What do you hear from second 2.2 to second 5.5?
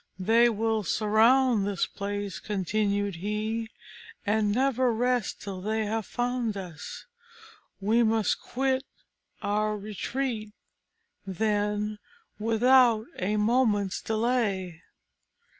continued he, "and never rest